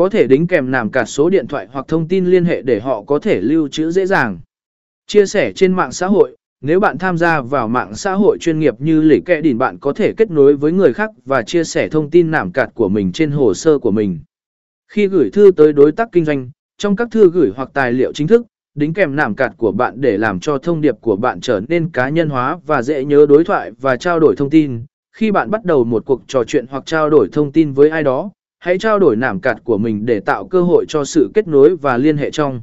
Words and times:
Có 0.00 0.08
thể 0.08 0.26
đính 0.26 0.46
kèm 0.46 0.70
nàm 0.70 0.90
cả 0.90 1.04
số 1.04 1.30
điện 1.30 1.46
thoại 1.46 1.68
hoặc 1.72 1.88
thông 1.88 2.08
tin 2.08 2.24
liên 2.24 2.44
hệ 2.44 2.62
để 2.62 2.80
họ 2.80 3.02
có 3.02 3.18
thể 3.18 3.40
lưu 3.40 3.68
trữ 3.68 3.90
dễ 3.90 4.06
dàng. 4.06 4.38
Chia 5.06 5.26
sẻ 5.26 5.52
trên 5.52 5.72
mạng 5.72 5.92
xã 5.92 6.06
hội, 6.06 6.36
nếu 6.60 6.80
bạn 6.80 6.98
tham 6.98 7.18
gia 7.18 7.40
vào 7.40 7.68
mạng 7.68 7.94
xã 7.94 8.12
hội 8.12 8.38
chuyên 8.40 8.58
nghiệp 8.58 8.74
như 8.78 9.00
lỉ 9.00 9.20
kẹ 9.26 9.40
đỉn 9.40 9.58
bạn 9.58 9.78
có 9.78 9.92
thể 9.92 10.12
kết 10.16 10.30
nối 10.30 10.56
với 10.56 10.72
người 10.72 10.92
khác 10.92 11.10
và 11.24 11.42
chia 11.42 11.64
sẻ 11.64 11.88
thông 11.88 12.10
tin 12.10 12.30
nảm 12.30 12.52
cạt 12.52 12.70
của 12.74 12.88
mình 12.88 13.12
trên 13.12 13.30
hồ 13.30 13.54
sơ 13.54 13.78
của 13.78 13.90
mình. 13.90 14.18
Khi 14.88 15.06
gửi 15.06 15.30
thư 15.30 15.50
tới 15.56 15.72
đối 15.72 15.92
tác 15.92 16.08
kinh 16.12 16.24
doanh, 16.24 16.50
trong 16.78 16.96
các 16.96 17.08
thư 17.10 17.30
gửi 17.30 17.50
hoặc 17.56 17.70
tài 17.72 17.92
liệu 17.92 18.12
chính 18.12 18.26
thức, 18.26 18.46
đính 18.74 18.94
kèm 18.94 19.16
nảm 19.16 19.34
cạt 19.34 19.52
của 19.56 19.72
bạn 19.72 20.00
để 20.00 20.18
làm 20.18 20.40
cho 20.40 20.58
thông 20.58 20.80
điệp 20.80 20.94
của 21.00 21.16
bạn 21.16 21.40
trở 21.40 21.60
nên 21.68 21.90
cá 21.90 22.08
nhân 22.08 22.28
hóa 22.28 22.58
và 22.66 22.82
dễ 22.82 23.04
nhớ 23.04 23.26
đối 23.28 23.44
thoại 23.44 23.70
và 23.80 23.96
trao 23.96 24.20
đổi 24.20 24.36
thông 24.36 24.50
tin. 24.50 24.84
Khi 25.12 25.30
bạn 25.30 25.50
bắt 25.50 25.64
đầu 25.64 25.84
một 25.84 26.06
cuộc 26.06 26.22
trò 26.26 26.44
chuyện 26.44 26.66
hoặc 26.70 26.86
trao 26.86 27.10
đổi 27.10 27.28
thông 27.32 27.52
tin 27.52 27.72
với 27.72 27.90
ai 27.90 28.02
đó, 28.02 28.30
hãy 28.64 28.78
trao 28.78 28.98
đổi 28.98 29.16
nảm 29.16 29.40
cạt 29.40 29.56
của 29.64 29.78
mình 29.78 30.06
để 30.06 30.20
tạo 30.20 30.46
cơ 30.46 30.62
hội 30.62 30.84
cho 30.88 31.04
sự 31.04 31.30
kết 31.34 31.48
nối 31.48 31.76
và 31.76 31.96
liên 31.96 32.16
hệ 32.16 32.30
trong. 32.30 32.60